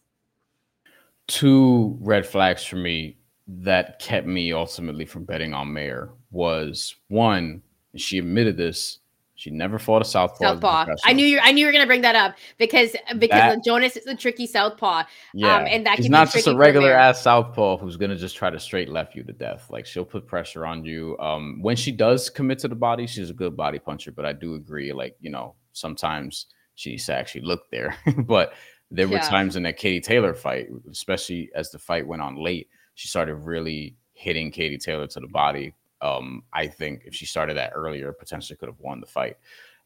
Two 1.27 1.95
red 2.01 2.25
flags 2.25 2.63
for 2.63 2.75
me 2.77 3.17
that 3.47 3.99
kept 3.99 4.25
me 4.25 4.51
ultimately 4.51 5.05
from 5.05 5.23
betting 5.23 5.53
on 5.53 5.71
Mayer 5.71 6.09
was 6.33 6.95
one, 7.07 7.61
she 7.95 8.17
admitted 8.17 8.57
this. 8.57 8.99
She 9.35 9.49
never 9.49 9.79
fought 9.79 10.01
a 10.01 10.05
southpaw. 10.05 10.53
Southpaw. 10.53 10.85
I 11.03 11.11
knew 11.11 11.25
you. 11.25 11.39
I 11.41 11.51
knew 11.51 11.61
you 11.61 11.65
were 11.65 11.71
going 11.71 11.83
to 11.83 11.87
bring 11.87 12.01
that 12.01 12.15
up 12.15 12.35
because 12.57 12.95
because 13.17 13.29
that, 13.29 13.63
Jonas 13.65 13.97
is 13.97 14.05
a 14.05 14.15
tricky 14.15 14.47
southpaw. 14.47 14.99
Um, 14.99 15.05
yeah, 15.33 15.57
um, 15.57 15.65
and 15.67 15.85
that 15.85 15.97
he's 15.97 16.09
not 16.09 16.31
just 16.31 16.47
a 16.47 16.55
regular 16.55 16.93
ass 16.93 17.23
southpaw 17.23 17.77
who's 17.77 17.97
going 17.97 18.11
to 18.11 18.15
just 18.15 18.35
try 18.35 18.49
to 18.49 18.59
straight 18.59 18.89
left 18.89 19.15
you 19.15 19.23
to 19.23 19.33
death. 19.33 19.69
Like 19.69 19.85
she'll 19.85 20.05
put 20.05 20.27
pressure 20.27 20.65
on 20.65 20.85
you. 20.85 21.17
Um, 21.17 21.59
when 21.61 21.75
she 21.75 21.91
does 21.91 22.29
commit 22.29 22.59
to 22.59 22.67
the 22.67 22.75
body, 22.75 23.07
she's 23.07 23.31
a 23.31 23.33
good 23.33 23.57
body 23.57 23.79
puncher. 23.79 24.11
But 24.11 24.25
I 24.25 24.33
do 24.33 24.55
agree, 24.55 24.93
like 24.93 25.17
you 25.19 25.31
know, 25.31 25.55
sometimes 25.73 26.45
she 26.75 26.91
needs 26.91 27.05
to 27.07 27.15
actually 27.15 27.41
look 27.41 27.69
there. 27.71 27.97
but 28.19 28.53
there 28.91 29.07
were 29.07 29.15
yeah. 29.15 29.29
times 29.29 29.55
in 29.55 29.63
that 29.63 29.77
Katie 29.77 29.99
Taylor 29.99 30.33
fight, 30.33 30.67
especially 30.89 31.49
as 31.55 31.71
the 31.71 31.79
fight 31.79 32.07
went 32.07 32.21
on 32.21 32.35
late, 32.35 32.69
she 32.93 33.07
started 33.07 33.35
really 33.35 33.95
hitting 34.13 34.51
Katie 34.51 34.77
Taylor 34.77 35.07
to 35.07 35.19
the 35.19 35.27
body. 35.27 35.73
Um, 36.03 36.43
I 36.53 36.67
think 36.67 37.03
if 37.05 37.15
she 37.15 37.25
started 37.25 37.57
that 37.57 37.71
earlier, 37.73 38.11
potentially 38.11 38.57
could 38.57 38.69
have 38.69 38.79
won 38.79 38.99
the 38.99 39.07
fight. 39.07 39.37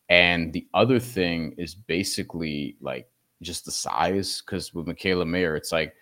And 0.10 0.52
the 0.52 0.68
other 0.74 1.00
thing 1.00 1.54
is 1.58 1.76
basically 1.76 2.76
like 2.82 3.08
just 3.42 3.66
the 3.66 3.72
size, 3.72 4.42
because 4.42 4.74
with 4.74 4.88
Mikaela 4.88 5.28
Mayer, 5.28 5.56
it's 5.56 5.72
like 5.72 5.94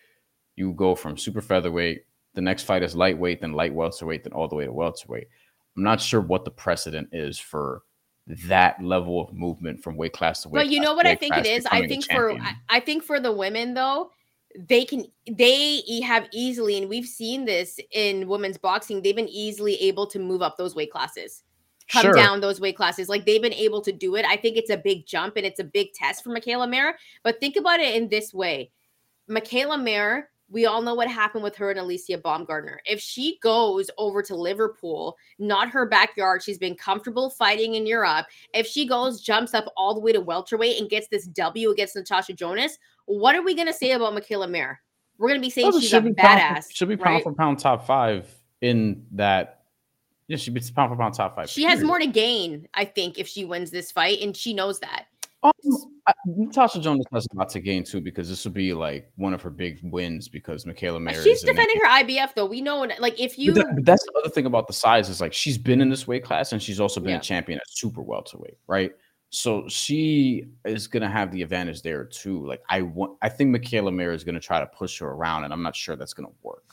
you 0.56 0.72
go 0.74 0.96
from 0.96 1.18
super 1.18 1.42
featherweight, 1.42 2.06
the 2.34 2.42
next 2.42 2.64
fight 2.64 2.84
is 2.84 2.96
lightweight, 2.96 3.42
then 3.42 3.54
light 3.54 3.74
welterweight, 3.74 4.24
then 4.24 4.34
all 4.34 4.48
the 4.48 4.56
way 4.56 4.66
to 4.66 4.72
welterweight. 4.72 5.28
I'm 5.76 5.84
not 5.84 6.02
sure 6.02 6.22
what 6.22 6.46
the 6.46 6.52
precedent 6.52 7.10
is 7.12 7.38
for 7.38 7.82
that 8.28 8.82
level 8.82 9.22
of 9.22 9.34
movement 9.34 9.84
from 9.84 9.98
weight 9.98 10.14
class 10.14 10.42
to 10.42 10.50
weight. 10.50 10.62
But 10.62 10.70
you 10.70 10.80
know 10.80 10.94
what 10.94 11.06
I 11.06 11.16
think 11.16 11.36
it 11.38 11.46
is. 11.46 11.66
I 11.68 11.88
think 11.88 12.06
for 12.06 12.32
I, 12.32 12.54
I 12.70 12.80
think 12.80 13.04
for 13.04 13.20
the 13.20 13.32
women 13.32 13.74
though, 13.74 14.12
they 14.58 14.86
can 14.86 15.06
they 15.32 15.82
have 16.02 16.28
easily, 16.32 16.78
and 16.78 16.90
we've 16.90 17.08
seen 17.08 17.46
this 17.46 17.80
in 17.92 18.28
women's 18.28 18.58
boxing. 18.58 19.02
They've 19.02 19.16
been 19.16 19.30
easily 19.30 19.76
able 19.76 20.08
to 20.08 20.20
move 20.20 20.42
up 20.42 20.58
those 20.58 20.76
weight 20.76 20.92
classes, 20.92 21.44
come 21.90 22.04
Sure. 22.04 22.14
down 22.14 22.42
those 22.42 22.62
weight 22.62 22.78
classes. 22.78 23.10
Like 23.10 23.26
they've 23.26 23.42
been 23.42 23.54
able 23.54 23.82
to 23.82 23.92
do 23.92 24.16
it. 24.16 24.26
I 24.26 24.38
think 24.38 24.58
it's 24.58 24.70
a 24.70 24.78
big 24.78 25.06
jump 25.06 25.38
and 25.38 25.46
it's 25.46 25.60
a 25.60 25.64
big 25.64 25.94
test 25.94 26.24
for 26.24 26.30
Mikaela 26.30 26.70
Mayer. 26.70 26.98
But 27.24 27.40
think 27.40 27.56
about 27.56 27.80
it 27.80 27.96
in 27.96 28.08
this 28.10 28.34
way: 28.34 28.72
Mikaela 29.30 29.82
Mayer. 29.82 30.30
We 30.48 30.68
all 30.68 30.84
know 30.84 30.94
what 30.94 31.10
happened 31.10 31.44
with 31.44 31.56
her 31.56 31.72
and 31.72 31.80
Alycia 31.80 32.22
Baumgardner. 32.22 32.78
If 32.86 33.00
she 33.00 33.40
goes 33.42 33.90
over 33.98 34.22
to 34.22 34.36
Liverpool, 34.36 35.18
not 35.40 35.70
her 35.70 35.88
backyard, 35.88 36.44
she's 36.44 36.60
been 36.60 36.76
comfortable 36.76 37.32
fighting 37.32 37.74
in 37.74 37.88
Europe. 37.88 38.28
If 38.54 38.68
she 38.68 38.88
goes, 38.88 39.22
jumps 39.22 39.56
up 39.56 39.66
all 39.76 39.96
the 39.96 40.00
way 40.02 40.12
to 40.12 40.22
welterweight 40.22 40.80
and 40.80 40.88
gets 40.88 41.08
this 41.08 41.26
W 41.26 41.72
against 41.72 41.96
Natasha 41.96 42.34
Jonas, 42.34 42.78
what 43.06 43.36
are 43.36 43.42
we 43.42 43.54
going 43.56 43.68
to 43.68 43.74
say 43.74 43.92
about 43.92 44.14
Mikaela 44.14 44.50
Mayer? 44.50 44.80
We're 45.18 45.30
going 45.30 45.40
to 45.40 45.46
be 45.46 45.50
saying 45.50 45.72
Well, 45.72 45.80
she's 45.80 45.94
a 45.94 46.02
be 46.02 46.14
pound 46.14 46.40
for- 46.40 46.46
badass. 46.62 46.66
she'll 46.72 46.88
be 46.88 46.98
pound 46.98 47.16
right? 47.16 47.24
for 47.24 47.34
pound 47.34 47.60
top 47.60 47.86
five 47.88 48.30
in 48.62 49.06
that. 49.14 49.62
Yeah, 50.28 50.38
she'll 50.38 50.54
be 50.54 50.62
pound 50.76 50.92
for 50.92 50.98
pound 50.98 51.14
top 51.14 51.36
five. 51.36 51.50
She 51.50 51.64
has 51.64 51.84
more 51.84 52.00
to 52.00 52.08
gain, 52.08 52.68
I 52.74 52.84
think, 52.86 53.20
if 53.20 53.28
she 53.28 53.46
wins 53.46 53.70
this 53.72 53.92
fight, 53.92 54.20
and 54.22 54.36
she 54.36 54.54
knows 54.54 54.80
that. 54.80 55.06
Um, 55.44 55.52
I, 56.08 56.14
Natasha 56.26 56.80
Jonas 56.80 57.06
has 57.14 57.28
a 57.32 57.38
lot 57.38 57.50
to 57.50 57.60
gain 57.60 57.84
too 57.84 58.02
because 58.02 58.28
this 58.28 58.44
will 58.44 58.52
be 58.52 58.74
like 58.74 59.12
one 59.16 59.32
of 59.36 59.44
her 59.44 59.52
big 59.52 59.80
wins 59.84 60.28
because 60.28 60.66
Mikaela 60.66 61.00
Mayer. 61.00 61.22
She's 61.22 61.42
defending 61.42 61.80
her 61.82 61.88
IBF 61.88 62.34
though. 62.34 62.48
We 62.48 62.62
know, 62.62 62.80
like, 62.98 63.20
if 63.22 63.38
you 63.38 63.54
But, 63.54 63.68
that- 63.68 63.76
but 63.76 63.86
that's 63.86 64.04
the 64.04 64.14
other 64.20 64.30
thing 64.30 64.48
about 64.48 64.66
the 64.66 64.74
size 64.74 65.08
is 65.08 65.22
like 65.22 65.34
she's 65.34 65.60
been 65.60 65.82
in 65.82 65.90
this 65.90 66.08
weight 66.08 66.24
class 66.24 66.52
and 66.52 66.62
she's 66.62 66.80
also 66.80 67.00
been 67.00 67.12
Yeah. 67.12 67.18
a 67.18 67.22
champion 67.22 67.60
at 67.60 67.70
super 67.70 68.02
welterweight, 68.02 68.58
right? 68.66 68.92
So 69.36 69.68
she 69.68 70.46
is 70.64 70.88
gonna 70.88 71.10
have 71.10 71.30
the 71.30 71.42
advantage 71.42 71.82
there 71.82 72.06
too. 72.06 72.48
Like 72.48 72.62
I 72.70 72.84
want, 72.84 73.18
I 73.22 73.28
think 73.28 73.54
Mikaela 73.54 73.94
Mayer 73.94 74.14
is 74.14 74.24
gonna 74.24 74.40
try 74.40 74.62
to 74.62 74.66
push 74.66 75.00
her 75.00 75.08
around, 75.10 75.44
and 75.44 75.52
I'm 75.52 75.62
not 75.62 75.76
sure 75.76 75.98
that's 75.98 76.14
gonna 76.14 76.30
work. 76.42 76.64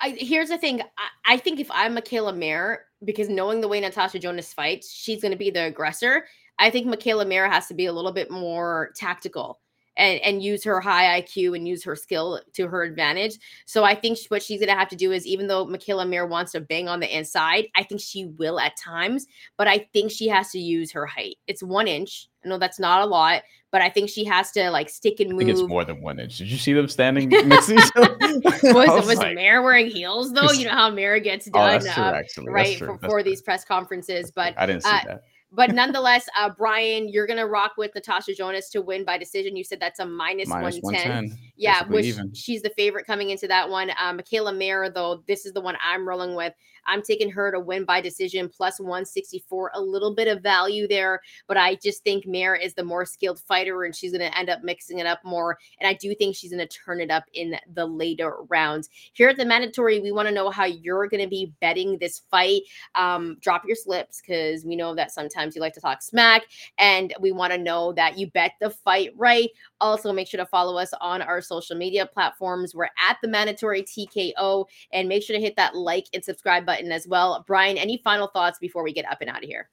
I, 0.00 0.10
here's 0.18 0.48
the 0.48 0.58
thing. 0.58 0.80
I, 0.80 1.34
I 1.34 1.36
think 1.36 1.60
if 1.60 1.70
I'm 1.70 1.96
Mikaela 1.96 2.36
Mayer, 2.36 2.86
because 3.04 3.28
knowing 3.28 3.60
the 3.60 3.68
way 3.68 3.78
Natasha 3.78 4.18
Jonas 4.18 4.52
fights, 4.52 4.92
she's 4.92 5.22
going 5.22 5.32
to 5.32 5.38
be 5.38 5.50
the 5.50 5.64
aggressor. 5.64 6.26
I 6.58 6.70
think 6.70 6.86
Mikaela 6.86 7.26
Mayer 7.26 7.48
has 7.48 7.66
to 7.66 7.74
be 7.74 7.86
a 7.86 7.92
little 7.92 8.12
bit 8.12 8.30
more 8.30 8.92
tactical 8.94 9.60
and, 9.98 10.20
and 10.20 10.42
use 10.42 10.64
her 10.64 10.80
high 10.80 11.20
IQ 11.20 11.56
and 11.56 11.68
use 11.68 11.84
her 11.84 11.96
skill 11.96 12.40
to 12.54 12.68
her 12.68 12.82
advantage. 12.84 13.38
So 13.66 13.84
I 13.84 13.94
think 13.94 14.18
what 14.28 14.42
she's 14.42 14.60
going 14.60 14.68
to 14.68 14.78
have 14.78 14.88
to 14.88 14.96
do 14.96 15.12
is, 15.12 15.26
even 15.26 15.48
though 15.48 15.66
Mikaela 15.66 16.08
Mayer 16.08 16.26
wants 16.26 16.52
to 16.52 16.60
bang 16.60 16.88
on 16.88 17.00
the 17.00 17.16
inside, 17.16 17.66
I 17.76 17.82
think 17.82 18.00
she 18.00 18.26
will 18.26 18.58
at 18.60 18.76
times, 18.76 19.26
but 19.56 19.66
I 19.66 19.88
think 19.92 20.10
she 20.10 20.28
has 20.28 20.50
to 20.52 20.58
use 20.58 20.92
her 20.92 21.04
height. 21.04 21.36
It's 21.48 21.62
one 21.62 21.88
inch. 21.88 22.28
I 22.44 22.48
know 22.48 22.58
that's 22.58 22.78
not 22.78 23.02
a 23.02 23.06
lot, 23.06 23.42
but 23.72 23.82
I 23.82 23.90
think 23.90 24.08
she 24.08 24.24
has 24.24 24.52
to 24.52 24.70
like 24.70 24.88
stick 24.88 25.18
and 25.18 25.34
I 25.34 25.38
think 25.38 25.50
it's 25.50 25.62
more 25.62 25.84
than 25.84 26.00
one 26.00 26.20
inch. 26.20 26.38
Did 26.38 26.48
you 26.48 26.56
see 26.56 26.72
them 26.72 26.88
standing 26.88 27.28
next 27.48 27.66
to 27.66 27.74
each 27.74 27.90
other? 27.96 28.16
Was, 28.20 28.62
was 28.62 29.06
was 29.06 29.18
like, 29.18 29.36
wearing 29.36 29.90
heels 29.90 30.32
though? 30.32 30.52
You 30.52 30.66
know 30.66 30.72
how 30.72 30.90
Mayer 30.90 31.18
gets 31.18 31.48
Oh, 31.48 31.58
done. 31.58 31.82
that's 31.82 32.32
true. 32.32 32.44
uh, 32.48 32.52
right 32.52 32.78
for, 32.78 32.96
for 32.98 33.22
these 33.24 33.42
press 33.42 33.64
conferences 33.64 34.30
but 34.30 34.54
I 34.56 34.66
didn't 34.66 34.84
see 34.84 34.90
uh, 34.90 35.00
that. 35.06 35.24
But 35.50 35.72
nonetheless 35.72 36.28
uh 36.38 36.50
bryan 36.50 37.08
you're 37.08 37.26
gonna 37.26 37.46
rock 37.46 37.72
with 37.78 37.94
natasha 37.94 38.34
jonas 38.34 38.68
to 38.70 38.82
win 38.82 39.04
by 39.04 39.16
decision. 39.16 39.56
You 39.56 39.64
said 39.64 39.80
that's 39.80 39.98
a 39.98 40.06
minus, 40.06 40.48
Minus 40.48 40.78
110. 40.80 41.10
110. 41.10 41.38
yeah 41.56 41.84
which 41.86 42.04
even. 42.04 42.34
she's 42.34 42.62
the 42.62 42.70
favorite 42.70 43.06
coming 43.06 43.30
into 43.30 43.48
that 43.48 43.68
one. 43.68 43.90
Uh, 43.90 44.12
mikaela 44.12 44.56
mayer 44.56 44.90
though 44.90 45.22
this 45.26 45.46
is 45.46 45.52
the 45.52 45.60
one 45.60 45.76
i'm 45.82 46.06
rolling 46.06 46.34
with. 46.34 46.52
I'm 46.86 47.02
taking 47.02 47.30
her 47.30 47.50
to 47.52 47.60
win 47.60 47.84
by 47.84 48.00
decision 48.00 48.48
plus 48.48 48.78
164 48.78 49.72
a 49.74 49.80
little 49.80 50.14
bit 50.14 50.28
of 50.28 50.42
value 50.42 50.86
there 50.86 51.20
but 51.46 51.56
i 51.56 51.76
just 51.76 52.04
think 52.04 52.26
mayer 52.26 52.54
is 52.54 52.74
the 52.74 52.84
more 52.84 53.06
skilled 53.06 53.40
fighter 53.40 53.84
and 53.84 53.96
she's 53.96 54.12
going 54.12 54.30
to 54.30 54.38
end 54.38 54.50
up 54.50 54.62
mixing 54.62 54.98
it 54.98 55.06
up 55.06 55.20
more. 55.24 55.58
And 55.80 55.88
i 55.88 55.94
do 55.94 56.14
think 56.14 56.36
she's 56.36 56.52
going 56.52 56.66
to 56.66 56.78
turn 56.78 57.00
it 57.00 57.10
up 57.10 57.24
in 57.32 57.56
the 57.72 57.86
later 57.86 58.36
rounds. 58.48 58.90
Here 59.14 59.30
at 59.30 59.36
the 59.36 59.46
mandatory 59.46 60.00
we 60.00 60.12
want 60.12 60.28
to 60.28 60.34
know 60.34 60.50
how 60.50 60.66
you're 60.66 61.08
going 61.08 61.22
to 61.22 61.28
be 61.28 61.54
betting 61.60 61.96
this 61.98 62.22
fight. 62.30 62.62
Um, 62.94 63.38
drop 63.40 63.62
your 63.66 63.76
slips 63.76 64.20
because 64.20 64.64
we 64.64 64.76
know 64.76 64.94
that 64.94 65.10
sometimes 65.10 65.37
you 65.54 65.60
like 65.60 65.74
to 65.74 65.80
talk 65.80 66.02
smack 66.02 66.42
and 66.78 67.14
we 67.20 67.32
want 67.32 67.52
to 67.52 67.58
know 67.58 67.92
that 67.92 68.18
you 68.18 68.26
bet 68.30 68.52
the 68.60 68.70
fight 68.70 69.12
right. 69.16 69.48
Also 69.80 70.12
make 70.12 70.28
sure 70.28 70.38
to 70.38 70.46
follow 70.46 70.76
us 70.76 70.92
on 71.00 71.22
our 71.22 71.40
social 71.40 71.76
media 71.76 72.06
platforms. 72.06 72.74
We're 72.74 72.84
at 72.84 73.18
the 73.22 73.28
mandatory 73.28 73.82
tko 73.82 74.64
and 74.92 75.08
make 75.08 75.22
sure 75.22 75.36
to 75.36 75.40
hit 75.42 75.56
that 75.56 75.74
like 75.76 76.06
and 76.12 76.24
subscribe 76.24 76.66
button 76.66 76.90
as 76.92 77.06
well. 77.06 77.44
Bryan 77.46 77.78
any 77.78 77.98
final 77.98 78.26
thoughts 78.28 78.58
before 78.58 78.82
we 78.82 78.92
get 78.92 79.10
up 79.10 79.18
and 79.20 79.30
out 79.30 79.42
of 79.42 79.48
here? 79.48 79.68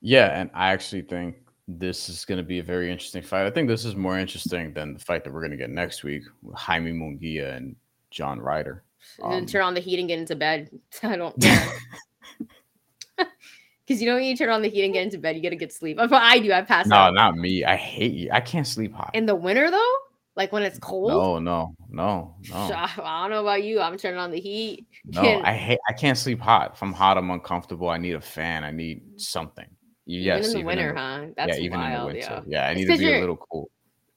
Yeah, 0.00 0.38
and 0.38 0.50
I 0.54 0.72
actually 0.72 1.02
think 1.02 1.36
this 1.66 2.08
is 2.08 2.24
going 2.24 2.38
to 2.38 2.44
be 2.44 2.60
a 2.60 2.62
very 2.62 2.92
interesting 2.92 3.22
fight. 3.22 3.46
I 3.46 3.50
think 3.50 3.66
this 3.68 3.84
is 3.84 3.96
more 3.96 4.18
interesting 4.18 4.72
than 4.72 4.94
the 4.94 5.00
fight 5.00 5.24
that 5.24 5.32
we're 5.32 5.40
going 5.40 5.50
to 5.50 5.56
get 5.56 5.70
next 5.70 6.04
week 6.04 6.22
with 6.42 6.54
Jaime 6.56 6.92
Munguia 6.92 7.56
and 7.56 7.74
John 8.10 8.38
Ryder. 8.38 8.84
and 9.22 9.32
then 9.32 9.40
Um, 9.40 9.46
turn 9.46 9.62
on 9.62 9.74
the 9.74 9.80
heat 9.80 9.98
and 9.98 10.06
get 10.06 10.18
into 10.18 10.36
bed. 10.36 10.70
I 11.02 11.16
don't 11.16 11.34
care 11.40 11.68
because 13.86 14.00
you 14.02 14.08
know 14.08 14.16
when 14.16 14.24
you 14.24 14.36
turn 14.36 14.50
on 14.50 14.62
the 14.62 14.68
heat 14.68 14.84
and 14.84 14.92
get 14.92 15.02
into 15.04 15.18
bed 15.18 15.36
you 15.36 15.42
get 15.42 15.52
a 15.52 15.56
good 15.56 15.72
sleep 15.72 15.98
i 16.00 16.38
do 16.38 16.52
i 16.52 16.62
pass 16.62 16.86
no, 16.86 16.96
out 16.96 17.14
not 17.14 17.36
me. 17.36 17.64
I 17.64 17.76
hate 17.76 18.12
you. 18.12 18.30
I 18.32 18.40
can't 18.40 18.66
sleep 18.66 18.92
hot. 18.94 19.10
in 19.14 19.26
the 19.26 19.34
winter 19.34 19.70
though 19.70 19.94
like 20.36 20.52
when 20.52 20.62
it's 20.62 20.78
cold 20.78 21.10
No, 21.10 21.38
no, 21.38 21.74
no, 21.88 22.34
no, 22.50 22.54
I 22.54 23.20
don't 23.22 23.30
know 23.30 23.40
about 23.40 23.64
you. 23.64 23.80
I'm 23.80 23.96
turning 23.96 24.20
on 24.20 24.30
the 24.30 24.38
heat. 24.40 24.86
no. 25.06 25.40
I 25.42 25.54
hate. 25.54 25.78
I 25.88 25.94
can't 25.94 26.18
sleep 26.18 26.40
hot. 26.40 26.72
If 26.74 26.82
I'm 26.82 26.92
hot, 26.92 27.16
I'm 27.16 27.30
uncomfortable. 27.30 27.88
I 27.88 27.96
need 27.96 28.14
a 28.14 28.20
fan. 28.20 28.62
I 28.62 28.70
need 28.70 29.02
something. 29.16 29.64
Yes, 30.04 30.48
even 30.48 30.50
in 30.50 30.58
the 30.60 30.66
winter, 30.66 30.92
the- 30.92 31.00
huh? 31.00 31.26
That's 31.38 31.56
yeah, 31.56 31.64
even 31.64 31.80
wild. 31.80 31.94
in 31.94 32.00
the 32.00 32.06
winter. 32.28 32.42
Yeah, 32.48 32.68
I 32.68 32.74
need 32.74 32.84
to 32.84 32.98
be 32.98 33.04
a 33.06 33.08
you're- 33.08 33.20
little 33.20 33.38
cool. 33.50 33.70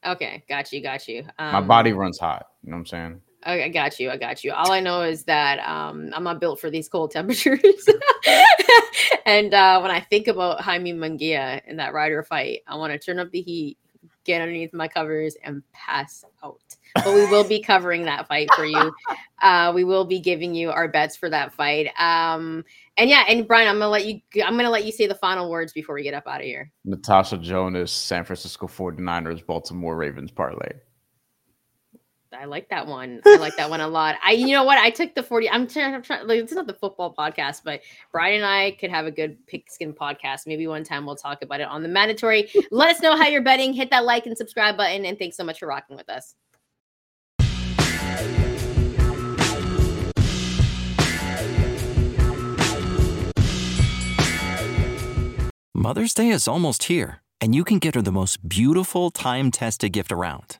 Okay, 0.05 0.43
got 0.49 0.71
you, 0.73 0.81
got 0.81 1.07
you. 1.07 1.25
Um, 1.39 1.53
My 1.53 1.61
body 1.61 1.93
runs 1.93 2.19
hot. 2.19 2.47
You 2.63 2.71
know 2.71 2.75
what 2.75 2.79
I'm 2.81 2.85
saying? 2.85 3.21
I 3.43 3.63
I 3.63 3.69
got 3.69 3.99
you. 3.99 4.09
I 4.09 4.17
got 4.17 4.43
you. 4.43 4.51
All 4.51 4.71
I 4.71 4.79
know 4.79 5.01
is 5.01 5.23
that 5.25 5.59
um, 5.59 6.09
I'm 6.13 6.23
not 6.23 6.39
built 6.39 6.59
for 6.59 6.69
these 6.69 6.89
cold 6.89 7.11
temperatures. 7.11 7.87
and 9.25 9.53
uh, 9.53 9.79
when 9.79 9.91
I 9.91 9.99
think 9.99 10.27
about 10.27 10.61
Jaime 10.61 10.93
Munguia 10.93 11.61
in 11.65 11.77
that 11.77 11.93
Ryder 11.93 12.23
fight, 12.23 12.61
I 12.67 12.75
want 12.75 12.93
to 12.93 12.99
turn 12.99 13.19
up 13.19 13.31
the 13.31 13.41
heat, 13.41 13.77
get 14.25 14.41
underneath 14.41 14.73
my 14.73 14.87
covers, 14.87 15.35
and 15.43 15.63
pass 15.71 16.23
out. 16.43 16.59
But 16.95 17.13
we 17.13 17.25
will 17.29 17.47
be 17.47 17.61
covering 17.61 18.03
that 18.05 18.27
fight 18.27 18.49
for 18.55 18.65
you. 18.65 18.93
Uh, 19.41 19.71
we 19.73 19.85
will 19.85 20.03
be 20.03 20.19
giving 20.19 20.53
you 20.53 20.69
our 20.69 20.89
bets 20.89 21.15
for 21.15 21.29
that 21.29 21.53
fight. 21.53 21.87
Um, 21.97 22.61
and 22.97 23.09
yeah, 23.09 23.23
and 23.29 23.47
Bryan, 23.47 23.69
I'm 23.69 23.75
gonna 23.75 23.87
let 23.87 24.05
you. 24.05 24.19
I'm 24.43 24.57
gonna 24.57 24.69
let 24.69 24.83
you 24.83 24.91
say 24.91 25.07
the 25.07 25.15
final 25.15 25.49
words 25.49 25.71
before 25.71 25.95
we 25.95 26.03
get 26.03 26.13
up 26.13 26.27
out 26.27 26.41
of 26.41 26.45
here. 26.45 26.69
Natasha 26.83 27.37
Jonas, 27.37 27.89
San 27.89 28.25
Francisco 28.25 28.67
49ers, 28.67 29.45
Baltimore 29.45 29.95
Ravens 29.95 30.29
parlay. 30.29 30.73
I 32.31 32.45
like 32.45 32.69
that 32.69 32.85
one. 32.85 33.21
I 33.25 33.37
like 33.37 33.55
that 33.57 33.71
one 33.71 33.81
a 33.81 33.87
lot. 33.87 34.15
I, 34.23 34.33
you 34.33 34.49
know 34.49 34.63
what? 34.63 34.77
I 34.77 34.91
took 34.91 35.15
the 35.15 35.23
40. 35.23 35.49
I'm 35.49 35.67
trying, 35.67 35.95
I'm 35.95 36.03
trying, 36.03 36.27
like, 36.27 36.39
it's 36.39 36.53
not 36.53 36.67
the 36.67 36.75
football 36.75 37.13
podcast, 37.17 37.63
but 37.63 37.81
Bryan 38.11 38.35
and 38.35 38.45
I 38.45 38.71
could 38.79 38.91
have 38.91 39.07
a 39.07 39.11
good 39.11 39.35
pigskin 39.47 39.93
podcast. 39.93 40.45
Maybe 40.45 40.67
one 40.67 40.83
time 40.83 41.07
we'll 41.07 41.15
talk 41.15 41.41
about 41.41 41.59
it 41.59 41.67
on 41.67 41.81
the 41.81 41.89
mandatory. 41.89 42.49
Let 42.69 42.95
us 42.95 43.01
know 43.01 43.17
how 43.17 43.27
you're 43.27 43.41
betting. 43.41 43.73
Hit 43.73 43.89
that 43.89 44.05
like 44.05 44.27
and 44.27 44.37
subscribe 44.37 44.77
button. 44.77 45.05
And 45.05 45.17
thanks 45.17 45.37
so 45.37 45.43
much 45.43 45.59
for 45.59 45.67
rocking 45.67 45.97
with 45.97 46.07
us. 46.07 46.35
Mother's 55.73 56.13
Day 56.13 56.29
is 56.29 56.47
almost 56.47 56.83
here, 56.83 57.23
and 57.41 57.55
you 57.55 57.63
can 57.63 57.79
get 57.79 57.95
her 57.95 58.01
the 58.01 58.11
most 58.11 58.47
beautiful 58.47 59.09
time 59.09 59.49
tested 59.49 59.93
gift 59.93 60.11
around 60.11 60.59